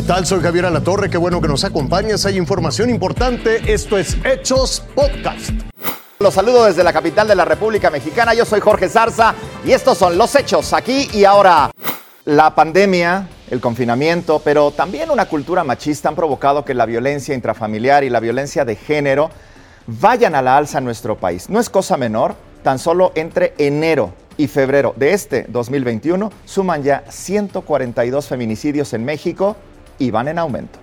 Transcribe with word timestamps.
tal? 0.00 0.24
Soy 0.24 0.40
Javier 0.40 0.64
Alatorre, 0.64 1.10
qué 1.10 1.18
bueno 1.18 1.42
que 1.42 1.48
nos 1.48 1.64
acompañas. 1.64 2.24
Hay 2.24 2.38
información 2.38 2.88
importante. 2.88 3.60
Esto 3.70 3.98
es 3.98 4.16
Hechos 4.24 4.82
Podcast. 4.94 5.50
Los 6.18 6.32
saludo 6.32 6.64
desde 6.64 6.82
la 6.82 6.94
capital 6.94 7.28
de 7.28 7.34
la 7.34 7.44
República 7.44 7.90
Mexicana. 7.90 8.32
Yo 8.32 8.46
soy 8.46 8.60
Jorge 8.60 8.88
Zarza 8.88 9.34
y 9.66 9.72
estos 9.72 9.98
son 9.98 10.16
los 10.16 10.34
hechos 10.34 10.72
aquí 10.72 11.10
y 11.12 11.26
ahora. 11.26 11.70
La 12.24 12.54
pandemia, 12.54 13.28
el 13.50 13.60
confinamiento, 13.60 14.40
pero 14.42 14.70
también 14.70 15.10
una 15.10 15.26
cultura 15.26 15.62
machista 15.62 16.08
han 16.08 16.14
provocado 16.14 16.64
que 16.64 16.72
la 16.72 16.86
violencia 16.86 17.34
intrafamiliar 17.34 18.02
y 18.02 18.08
la 18.08 18.20
violencia 18.20 18.64
de 18.64 18.76
género 18.76 19.30
vayan 19.86 20.34
a 20.34 20.40
la 20.40 20.56
alza 20.56 20.78
en 20.78 20.84
nuestro 20.84 21.18
país. 21.18 21.50
No 21.50 21.60
es 21.60 21.68
cosa 21.68 21.98
menor, 21.98 22.34
tan 22.62 22.78
solo 22.78 23.12
entre 23.14 23.52
enero 23.58 24.14
y 24.38 24.46
febrero 24.46 24.94
de 24.96 25.12
este 25.12 25.44
2021 25.48 26.32
suman 26.46 26.82
ya 26.82 27.04
142 27.10 28.26
feminicidios 28.26 28.94
en 28.94 29.04
México 29.04 29.56
y 29.98 30.10
van 30.10 30.28
en 30.28 30.38
aumento. 30.38 30.78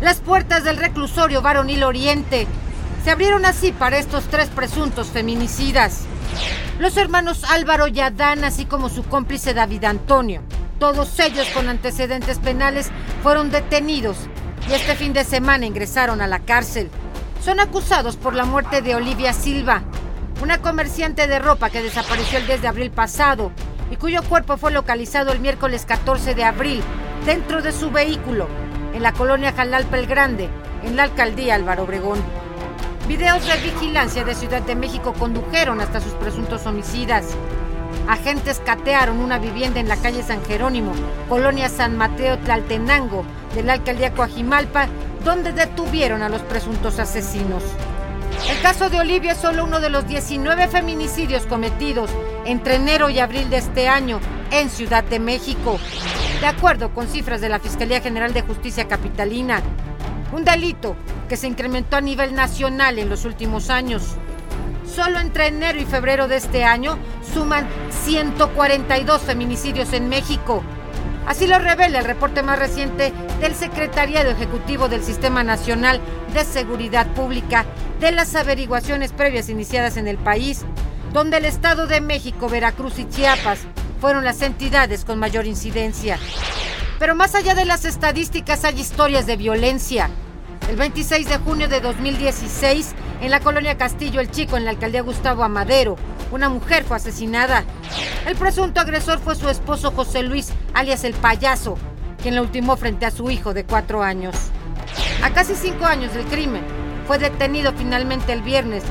Las 0.00 0.20
puertas 0.20 0.64
del 0.64 0.76
reclusorio 0.76 1.42
Varonil 1.42 1.82
Oriente 1.82 2.46
se 3.04 3.10
abrieron 3.10 3.44
así 3.44 3.72
para 3.72 3.98
estos 3.98 4.24
tres 4.28 4.48
presuntos 4.48 5.08
feminicidas. 5.08 6.02
Los 6.78 6.96
hermanos 6.96 7.42
Álvaro 7.50 7.88
y 7.88 7.98
Adán, 8.00 8.44
así 8.44 8.64
como 8.64 8.88
su 8.88 9.02
cómplice 9.02 9.54
David 9.54 9.84
Antonio, 9.84 10.42
todos 10.78 11.18
ellos 11.18 11.48
con 11.52 11.68
antecedentes 11.68 12.38
penales, 12.38 12.90
fueron 13.22 13.50
detenidos 13.50 14.16
y 14.68 14.74
este 14.74 14.94
fin 14.94 15.12
de 15.12 15.24
semana 15.24 15.66
ingresaron 15.66 16.20
a 16.20 16.28
la 16.28 16.38
cárcel. 16.40 16.90
Son 17.44 17.58
acusados 17.58 18.16
por 18.16 18.34
la 18.34 18.44
muerte 18.44 18.82
de 18.82 18.94
Olivia 18.94 19.32
Silva, 19.32 19.82
una 20.40 20.58
comerciante 20.58 21.26
de 21.26 21.40
ropa 21.40 21.70
que 21.70 21.82
desapareció 21.82 22.38
el 22.38 22.46
10 22.46 22.62
de 22.62 22.68
abril 22.68 22.90
pasado 22.92 23.50
y 23.90 23.96
cuyo 23.96 24.22
cuerpo 24.22 24.56
fue 24.56 24.70
localizado 24.70 25.32
el 25.32 25.40
miércoles 25.40 25.84
14 25.84 26.34
de 26.34 26.44
abril 26.44 26.82
dentro 27.24 27.62
de 27.62 27.72
su 27.72 27.90
vehículo 27.90 28.48
en 28.94 29.02
la 29.02 29.12
colonia 29.12 29.52
Jalalpa 29.52 29.98
el 29.98 30.06
Grande, 30.06 30.48
en 30.84 30.96
la 30.96 31.04
alcaldía 31.04 31.54
Álvaro 31.54 31.84
Obregón. 31.84 32.18
Videos 33.06 33.46
de 33.46 33.56
vigilancia 33.58 34.24
de 34.24 34.34
Ciudad 34.34 34.62
de 34.62 34.74
México 34.74 35.14
condujeron 35.18 35.80
hasta 35.80 36.00
sus 36.00 36.12
presuntos 36.14 36.66
homicidas. 36.66 37.26
Agentes 38.06 38.60
catearon 38.64 39.18
una 39.18 39.38
vivienda 39.38 39.80
en 39.80 39.88
la 39.88 39.96
calle 39.96 40.22
San 40.22 40.44
Jerónimo, 40.44 40.92
colonia 41.28 41.68
San 41.68 41.96
Mateo 41.96 42.38
Tlaltenango, 42.38 43.24
de 43.54 43.62
la 43.62 43.74
alcaldía 43.74 44.12
Coajimalpa, 44.12 44.88
donde 45.24 45.52
detuvieron 45.52 46.22
a 46.22 46.28
los 46.28 46.42
presuntos 46.42 46.98
asesinos. 46.98 47.62
El 48.48 48.60
caso 48.62 48.88
de 48.88 48.98
Olivia 48.98 49.32
es 49.32 49.38
solo 49.38 49.64
uno 49.64 49.80
de 49.80 49.90
los 49.90 50.06
19 50.06 50.68
feminicidios 50.68 51.44
cometidos 51.46 52.10
entre 52.44 52.76
enero 52.76 53.10
y 53.10 53.18
abril 53.18 53.50
de 53.50 53.58
este 53.58 53.88
año 53.88 54.20
en 54.50 54.70
Ciudad 54.70 55.04
de 55.04 55.18
México, 55.18 55.78
de 56.40 56.46
acuerdo 56.46 56.94
con 56.94 57.08
cifras 57.08 57.40
de 57.40 57.48
la 57.48 57.58
Fiscalía 57.58 58.00
General 58.00 58.32
de 58.32 58.42
Justicia 58.42 58.86
Capitalina. 58.86 59.60
Un 60.32 60.44
delito 60.44 60.94
que 61.28 61.36
se 61.36 61.48
incrementó 61.48 61.96
a 61.96 62.00
nivel 62.00 62.34
nacional 62.34 62.98
en 62.98 63.08
los 63.08 63.24
últimos 63.24 63.70
años. 63.70 64.14
Solo 64.86 65.18
entre 65.18 65.48
enero 65.48 65.80
y 65.80 65.84
febrero 65.84 66.28
de 66.28 66.36
este 66.36 66.64
año 66.64 66.96
suman 67.34 67.66
142 67.90 69.20
feminicidios 69.22 69.92
en 69.92 70.08
México. 70.08 70.62
Así 71.26 71.46
lo 71.46 71.58
revela 71.58 71.98
el 71.98 72.04
reporte 72.04 72.42
más 72.42 72.58
reciente 72.58 73.12
del 73.40 73.54
Secretariado 73.54 74.30
Ejecutivo 74.30 74.88
del 74.88 75.02
Sistema 75.02 75.42
Nacional 75.42 76.00
de 76.32 76.44
Seguridad 76.44 77.06
Pública 77.14 77.66
de 78.00 78.12
las 78.12 78.34
averiguaciones 78.36 79.12
previas 79.12 79.48
iniciadas 79.48 79.96
en 79.96 80.06
el 80.06 80.16
país, 80.16 80.64
donde 81.12 81.38
el 81.38 81.44
Estado 81.44 81.86
de 81.86 82.00
México, 82.00 82.48
Veracruz 82.48 82.98
y 82.98 83.08
Chiapas 83.08 83.66
fueron 84.00 84.24
las 84.24 84.42
entidades 84.42 85.04
con 85.04 85.18
mayor 85.18 85.46
incidencia. 85.46 86.18
Pero 86.98 87.14
más 87.14 87.34
allá 87.34 87.54
de 87.54 87.64
las 87.64 87.84
estadísticas 87.84 88.64
hay 88.64 88.80
historias 88.80 89.26
de 89.26 89.36
violencia. 89.36 90.10
El 90.68 90.76
26 90.76 91.28
de 91.28 91.38
junio 91.38 91.68
de 91.68 91.80
2016, 91.80 92.94
en 93.22 93.30
la 93.30 93.40
colonia 93.40 93.78
Castillo 93.78 94.20
El 94.20 94.30
Chico, 94.30 94.56
en 94.56 94.64
la 94.64 94.70
alcaldía 94.70 95.02
Gustavo 95.02 95.42
Amadero, 95.42 95.96
una 96.30 96.48
mujer 96.48 96.84
fue 96.84 96.96
asesinada. 96.96 97.64
El 98.26 98.36
presunto 98.36 98.80
agresor 98.80 99.18
fue 99.18 99.34
su 99.34 99.48
esposo 99.48 99.92
José 99.92 100.22
Luis, 100.22 100.50
alias 100.74 101.04
el 101.04 101.14
payaso, 101.14 101.78
quien 102.22 102.34
la 102.34 102.42
ultimó 102.42 102.76
frente 102.76 103.06
a 103.06 103.10
su 103.10 103.30
hijo 103.30 103.54
de 103.54 103.64
cuatro 103.64 104.02
años. 104.02 104.36
A 105.22 105.30
casi 105.30 105.54
cinco 105.54 105.86
años 105.86 106.12
del 106.12 106.26
crimen, 106.26 106.62
fue 107.06 107.18
detenido 107.18 107.72
finalmente 107.72 108.32
el 108.34 108.42
viernes. 108.42 108.84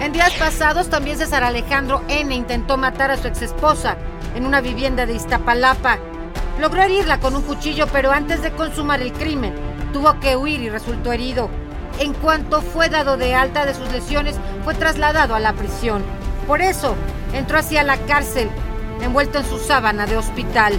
En 0.00 0.12
días 0.12 0.32
pasados 0.34 0.90
también 0.90 1.16
César 1.16 1.44
Alejandro 1.44 2.02
N. 2.08 2.34
intentó 2.34 2.76
matar 2.76 3.10
a 3.10 3.16
su 3.16 3.26
exesposa 3.26 3.96
en 4.34 4.44
una 4.44 4.60
vivienda 4.60 5.06
de 5.06 5.14
Iztapalapa. 5.14 5.98
Logró 6.60 6.82
herirla 6.82 7.20
con 7.20 7.34
un 7.34 7.42
cuchillo, 7.42 7.86
pero 7.92 8.12
antes 8.12 8.42
de 8.42 8.52
consumar 8.52 9.00
el 9.00 9.12
crimen, 9.12 9.54
tuvo 9.92 10.18
que 10.20 10.36
huir 10.36 10.60
y 10.60 10.68
resultó 10.68 11.12
herido. 11.12 11.48
En 12.00 12.12
cuanto 12.12 12.60
fue 12.60 12.88
dado 12.88 13.16
de 13.16 13.34
alta 13.34 13.64
de 13.66 13.74
sus 13.74 13.90
lesiones, 13.92 14.36
fue 14.64 14.74
trasladado 14.74 15.34
a 15.34 15.40
la 15.40 15.52
prisión. 15.52 16.02
Por 16.46 16.60
eso, 16.60 16.96
entró 17.32 17.58
hacia 17.58 17.82
la 17.82 17.96
cárcel, 17.98 18.50
envuelto 19.00 19.38
en 19.38 19.46
su 19.46 19.58
sábana 19.58 20.06
de 20.06 20.16
hospital. 20.16 20.78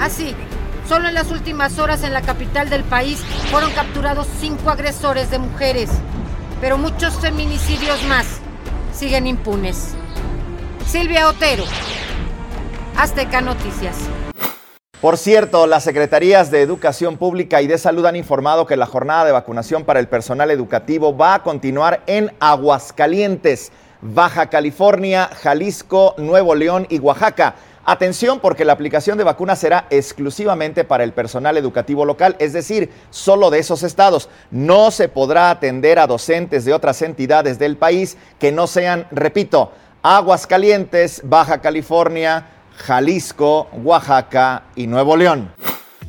Así, 0.00 0.34
Solo 0.88 1.08
en 1.08 1.14
las 1.14 1.30
últimas 1.30 1.78
horas 1.78 2.04
en 2.04 2.12
la 2.12 2.20
capital 2.20 2.68
del 2.68 2.84
país 2.84 3.18
fueron 3.50 3.70
capturados 3.72 4.26
cinco 4.38 4.70
agresores 4.70 5.30
de 5.30 5.38
mujeres, 5.38 5.88
pero 6.60 6.78
muchos 6.78 7.14
feminicidios 7.14 8.02
más 8.04 8.26
siguen 8.92 9.26
impunes. 9.26 9.94
Silvia 10.86 11.28
Otero, 11.28 11.64
Azteca 12.96 13.40
Noticias. 13.40 13.96
Por 15.00 15.18
cierto, 15.18 15.66
las 15.66 15.84
Secretarías 15.84 16.50
de 16.50 16.62
Educación 16.62 17.18
Pública 17.18 17.60
y 17.60 17.66
de 17.66 17.76
Salud 17.76 18.06
han 18.06 18.16
informado 18.16 18.64
que 18.64 18.76
la 18.76 18.86
jornada 18.86 19.26
de 19.26 19.32
vacunación 19.32 19.84
para 19.84 20.00
el 20.00 20.08
personal 20.08 20.50
educativo 20.50 21.14
va 21.14 21.34
a 21.34 21.42
continuar 21.42 22.02
en 22.06 22.32
Aguascalientes, 22.40 23.70
Baja 24.00 24.48
California, 24.48 25.28
Jalisco, 25.42 26.14
Nuevo 26.16 26.54
León 26.54 26.86
y 26.88 27.00
Oaxaca. 27.00 27.54
Atención 27.86 28.40
porque 28.40 28.64
la 28.64 28.72
aplicación 28.72 29.18
de 29.18 29.24
vacunas 29.24 29.58
será 29.58 29.86
exclusivamente 29.90 30.84
para 30.84 31.04
el 31.04 31.12
personal 31.12 31.58
educativo 31.58 32.06
local, 32.06 32.34
es 32.38 32.54
decir, 32.54 32.90
solo 33.10 33.50
de 33.50 33.58
esos 33.58 33.82
estados. 33.82 34.30
No 34.50 34.90
se 34.90 35.08
podrá 35.08 35.50
atender 35.50 35.98
a 35.98 36.06
docentes 36.06 36.64
de 36.64 36.72
otras 36.72 37.02
entidades 37.02 37.58
del 37.58 37.76
país 37.76 38.16
que 38.38 38.52
no 38.52 38.66
sean, 38.66 39.06
repito, 39.10 39.72
Aguascalientes, 40.02 41.22
Baja 41.24 41.60
California, 41.60 42.46
Jalisco, 42.76 43.68
Oaxaca 43.82 44.64
y 44.76 44.86
Nuevo 44.86 45.16
León. 45.16 45.52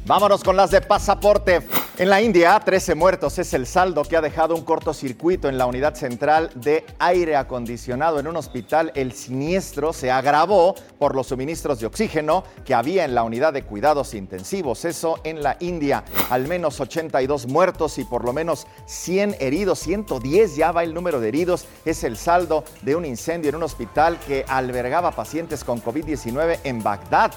Vámonos 0.06 0.44
con 0.44 0.56
las 0.56 0.72
de 0.72 0.82
pasaporte. 0.82 1.62
En 1.98 2.10
la 2.10 2.22
India, 2.22 2.60
13 2.60 2.94
muertos 2.94 3.40
es 3.40 3.54
el 3.54 3.66
saldo 3.66 4.04
que 4.04 4.18
ha 4.18 4.22
dejado 4.22 4.54
un 4.54 4.66
cortocircuito 4.66 5.48
en 5.48 5.58
la 5.58 5.66
unidad 5.66 5.96
central 5.96 6.52
de 6.54 6.86
aire 7.00 7.38
acondicionado 7.38 8.20
en 8.20 8.28
un 8.28 8.36
hospital. 8.36 8.92
El 8.96 9.14
siniestro 9.14 9.94
se 9.94 10.12
agravó 10.12 10.76
por 11.00 11.16
los 11.16 11.28
suministros 11.28 11.80
de 11.80 11.86
oxígeno 11.86 12.44
que 12.66 12.74
había 12.74 13.06
en 13.06 13.16
la 13.16 13.24
unidad 13.24 13.54
de 13.54 13.64
cuidados 13.64 14.14
intensivos. 14.14 14.84
Eso 14.84 15.22
en 15.24 15.42
la 15.42 15.56
India. 15.62 16.04
Al 16.30 16.50
menos 16.50 16.82
82 16.82 17.48
muertos 17.48 17.98
y 17.98 18.04
por 18.04 18.26
lo 18.26 18.34
menos 18.34 18.68
100 18.88 19.38
heridos. 19.40 19.80
110 19.80 20.58
ya 20.58 20.74
va 20.74 20.84
el 20.84 20.94
número 20.94 21.22
de 21.22 21.30
heridos. 21.30 21.66
Es 21.86 22.04
el 22.04 22.18
saldo 22.18 22.66
de 22.82 22.98
un 22.98 23.06
incendio 23.06 23.48
en 23.48 23.56
un 23.56 23.64
hospital 23.64 24.20
que 24.28 24.44
albergaba 24.50 25.12
pacientes 25.12 25.64
con 25.64 25.82
COVID-19 25.82 26.60
en 26.66 26.84
Bagdad 26.84 27.32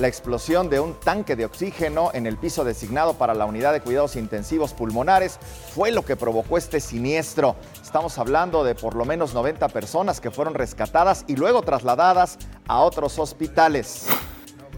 la 0.00 0.08
explosión 0.08 0.70
de 0.70 0.80
un 0.80 0.94
tanque 0.94 1.36
de 1.36 1.44
oxígeno 1.44 2.10
en 2.14 2.26
el 2.26 2.38
piso 2.38 2.64
designado 2.64 3.14
para 3.14 3.34
la 3.34 3.44
unidad 3.44 3.72
de 3.74 3.82
cuidados 3.82 4.16
intensivos 4.16 4.72
pulmonares 4.72 5.38
fue 5.74 5.90
lo 5.90 6.04
que 6.04 6.16
provocó 6.16 6.56
este 6.56 6.80
siniestro. 6.80 7.54
Estamos 7.82 8.18
hablando 8.18 8.64
de 8.64 8.74
por 8.74 8.94
lo 8.94 9.04
menos 9.04 9.34
90 9.34 9.68
personas 9.68 10.20
que 10.20 10.30
fueron 10.30 10.54
rescatadas 10.54 11.24
y 11.28 11.36
luego 11.36 11.60
trasladadas 11.60 12.38
a 12.66 12.80
otros 12.80 13.18
hospitales. 13.18 14.06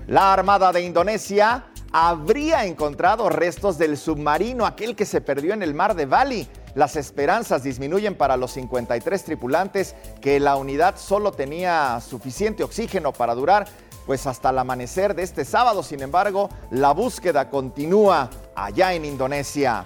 La 0.09 0.33
Armada 0.33 0.73
de 0.73 0.83
Indonesia 0.83 1.67
habría 1.93 2.65
encontrado 2.65 3.29
restos 3.29 3.79
del 3.79 3.97
submarino, 3.97 4.67
aquel 4.67 4.97
que 4.97 5.07
se 5.07 5.21
perdió 5.21 5.55
en 5.55 5.63
el 5.63 5.73
mar 5.73 5.95
de 5.95 6.07
Bali. 6.07 6.49
Las 6.75 6.97
esperanzas 6.97 7.63
disminuyen 7.63 8.17
para 8.17 8.37
los 8.37 8.53
53 8.53 9.25
tripulantes 9.25 9.95
que 10.21 10.41
la 10.41 10.57
unidad 10.57 10.97
solo 10.97 11.31
tenía 11.31 12.01
suficiente 12.01 12.65
oxígeno 12.65 13.13
para 13.13 13.35
durar 13.35 13.67
pues 14.07 14.27
hasta 14.27 14.51
el 14.51 14.59
amanecer 14.59 15.15
de 15.15 15.23
este 15.23 15.45
sábado. 15.45 15.83
Sin 15.83 16.03
embargo, 16.03 16.49
la 16.71 16.93
búsqueda 16.93 17.49
continúa 17.49 18.31
allá 18.55 18.93
en 18.95 19.05
Indonesia. 19.05 19.85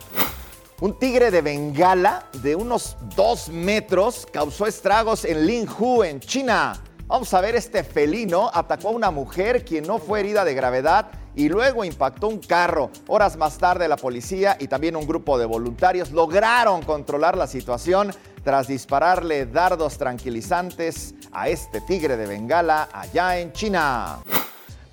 Un 0.80 0.98
tigre 0.98 1.30
de 1.30 1.40
Bengala 1.40 2.28
de 2.42 2.54
unos 2.54 2.96
dos 3.14 3.48
metros 3.48 4.26
causó 4.30 4.66
estragos 4.66 5.24
en 5.24 5.46
Linhu, 5.46 6.02
en 6.02 6.20
China. 6.20 6.82
Vamos 7.06 7.32
a 7.32 7.40
ver, 7.40 7.54
este 7.54 7.84
felino 7.84 8.50
atacó 8.52 8.88
a 8.88 8.92
una 8.92 9.10
mujer 9.10 9.64
quien 9.64 9.86
no 9.86 9.98
fue 9.98 10.20
herida 10.20 10.44
de 10.44 10.54
gravedad 10.54 11.06
y 11.36 11.48
luego 11.48 11.84
impactó 11.84 12.28
un 12.28 12.38
carro. 12.38 12.90
Horas 13.06 13.36
más 13.36 13.58
tarde 13.58 13.86
la 13.86 13.96
policía 13.96 14.56
y 14.58 14.66
también 14.66 14.96
un 14.96 15.06
grupo 15.06 15.38
de 15.38 15.44
voluntarios 15.44 16.10
lograron 16.10 16.82
controlar 16.82 17.36
la 17.36 17.46
situación 17.46 18.12
tras 18.42 18.66
dispararle 18.66 19.46
dardos 19.46 19.98
tranquilizantes 19.98 21.14
a 21.32 21.48
este 21.48 21.80
tigre 21.82 22.16
de 22.16 22.26
Bengala 22.26 22.88
allá 22.92 23.38
en 23.38 23.52
China. 23.52 24.18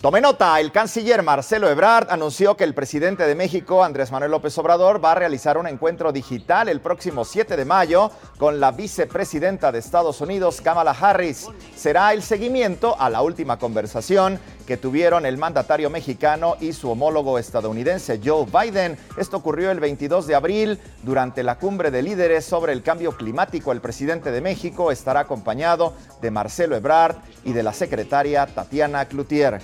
Tome 0.04 0.20
nota, 0.20 0.60
el 0.60 0.74
canciller 0.74 1.24
Marcelo 1.24 1.70
Ebrard 1.70 2.12
anunció 2.12 2.58
que 2.58 2.66
el 2.66 2.74
presidente 2.74 3.26
de 3.26 3.36
México, 3.36 3.86
Andrés 3.86 4.12
Manuel 4.12 4.32
López 4.32 4.58
Obrador, 4.58 5.02
va 5.02 5.14
a 5.14 5.16
realizar 5.16 5.58
un 5.58 5.66
encuentro 5.66 6.12
digital 6.12 6.68
el 6.68 6.82
próximo 6.82 7.24
7 7.24 7.56
de 7.56 7.64
mayo 7.64 8.12
con 8.38 8.60
la 8.60 8.72
vicepresidenta 8.72 9.72
de 9.72 9.80
Estados 9.80 10.20
Unidos, 10.20 10.60
Kamala 10.60 10.92
Harris. 10.92 11.48
Será 11.74 12.12
el 12.12 12.22
seguimiento 12.22 13.00
a 13.00 13.10
la 13.10 13.22
última 13.22 13.58
conversación 13.58 14.42
que 14.66 14.78
tuvieron 14.78 15.26
el 15.26 15.38
mandatario 15.38 15.90
mexicano 15.90 16.56
y 16.60 16.74
su 16.74 16.90
homólogo 16.90 17.40
estadounidense 17.40 18.20
Joe 18.24 18.46
Biden. 18.46 18.98
Esto 19.18 19.38
ocurrió 19.38 19.72
el 19.72 19.80
22 19.80 20.28
de 20.28 20.36
abril 20.36 20.80
durante 21.04 21.44
la 21.44 21.58
cumbre 21.58 21.92
de 21.92 22.02
líderes 22.02 22.46
sobre 22.46 22.74
el 22.74 22.84
cambio 22.84 23.12
climático. 23.14 23.72
El 23.72 23.82
presidente 23.82 24.32
de 24.32 24.42
México 24.42 24.92
estará 24.92 25.22
acompañado 25.22 25.94
de 26.22 26.32
Marcelo 26.32 26.76
Ebrard 26.76 27.16
y 27.44 27.54
de 27.54 27.64
la 27.64 27.74
secretaria 27.74 28.46
Tatiana 28.46 29.06
Cloutier. 29.06 29.62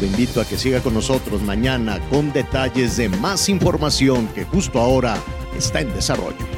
Lo 0.00 0.06
invito 0.06 0.40
a 0.40 0.46
que 0.46 0.56
siga 0.56 0.80
con 0.80 0.94
nosotros 0.94 1.42
mañana 1.42 1.98
con 2.08 2.32
detalles 2.32 2.96
de 2.96 3.10
más 3.10 3.50
información 3.50 4.28
que 4.28 4.44
justo 4.44 4.80
ahora 4.80 5.16
está 5.56 5.80
en 5.80 5.92
desarrollo. 5.94 6.49